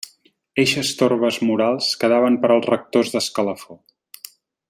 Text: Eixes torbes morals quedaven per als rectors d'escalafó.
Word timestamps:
Eixes 0.61 0.93
torbes 1.01 1.37
morals 1.49 1.91
quedaven 2.05 2.39
per 2.45 2.51
als 2.55 2.67
rectors 2.71 3.15
d'escalafó. 3.17 3.81